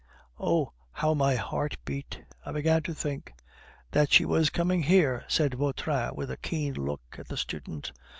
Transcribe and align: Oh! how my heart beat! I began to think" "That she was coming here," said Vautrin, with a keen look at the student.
Oh! 0.39 0.71
how 0.93 1.13
my 1.13 1.35
heart 1.35 1.77
beat! 1.85 2.19
I 2.43 2.51
began 2.51 2.81
to 2.81 2.93
think" 2.95 3.35
"That 3.91 4.11
she 4.11 4.25
was 4.25 4.49
coming 4.49 4.81
here," 4.81 5.23
said 5.27 5.53
Vautrin, 5.53 6.15
with 6.15 6.31
a 6.31 6.37
keen 6.37 6.73
look 6.73 7.03
at 7.19 7.27
the 7.27 7.37
student. 7.37 7.91